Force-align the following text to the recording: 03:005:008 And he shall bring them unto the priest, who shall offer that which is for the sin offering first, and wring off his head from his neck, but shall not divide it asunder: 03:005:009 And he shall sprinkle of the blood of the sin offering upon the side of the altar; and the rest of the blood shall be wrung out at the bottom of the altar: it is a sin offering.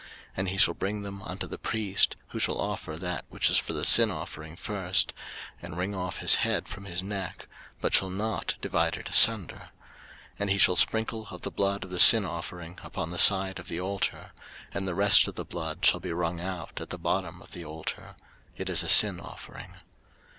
03:005:008 0.01 0.09
And 0.37 0.49
he 0.49 0.57
shall 0.57 0.73
bring 0.73 1.01
them 1.03 1.21
unto 1.21 1.45
the 1.45 1.59
priest, 1.59 2.15
who 2.29 2.39
shall 2.39 2.59
offer 2.59 2.97
that 2.97 3.23
which 3.29 3.51
is 3.51 3.59
for 3.59 3.73
the 3.73 3.85
sin 3.85 4.09
offering 4.09 4.55
first, 4.55 5.13
and 5.61 5.77
wring 5.77 5.93
off 5.93 6.17
his 6.17 6.37
head 6.37 6.67
from 6.67 6.85
his 6.85 7.03
neck, 7.03 7.47
but 7.81 7.93
shall 7.93 8.09
not 8.09 8.55
divide 8.61 8.97
it 8.97 9.09
asunder: 9.11 9.69
03:005:009 10.39 10.39
And 10.39 10.49
he 10.49 10.57
shall 10.57 10.75
sprinkle 10.75 11.27
of 11.29 11.41
the 11.41 11.51
blood 11.51 11.83
of 11.83 11.91
the 11.91 11.99
sin 11.99 12.25
offering 12.25 12.79
upon 12.81 13.11
the 13.11 13.19
side 13.19 13.59
of 13.59 13.67
the 13.67 13.79
altar; 13.79 14.31
and 14.73 14.87
the 14.87 14.95
rest 14.95 15.27
of 15.27 15.35
the 15.35 15.45
blood 15.45 15.85
shall 15.85 15.99
be 15.99 16.11
wrung 16.11 16.39
out 16.41 16.81
at 16.81 16.89
the 16.89 16.97
bottom 16.97 17.39
of 17.39 17.51
the 17.51 17.63
altar: 17.63 18.15
it 18.57 18.71
is 18.71 18.81
a 18.81 18.89
sin 18.89 19.19
offering. 19.19 19.75